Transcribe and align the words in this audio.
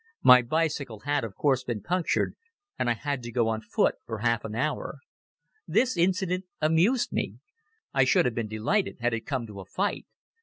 My 0.23 0.41
bicycle 0.41 1.01
had, 1.01 1.23
of 1.23 1.35
course, 1.35 1.63
been 1.63 1.83
punctured 1.83 2.35
and 2.79 2.89
I 2.89 2.95
had 2.95 3.21
to 3.21 3.31
go 3.31 3.47
on 3.49 3.61
foot 3.61 3.97
for 4.07 4.17
half 4.17 4.43
an 4.43 4.55
hour. 4.55 4.97
This 5.67 5.95
incident 5.95 6.45
amused 6.59 7.11
me. 7.11 7.35
I 7.93 8.03
should 8.03 8.25
have 8.25 8.33
been 8.33 8.47
delighted 8.47 8.97
had 8.99 9.13
it 9.13 9.27
come 9.27 9.45
to 9.45 9.59
a 9.59 9.65
fight. 9.65 10.07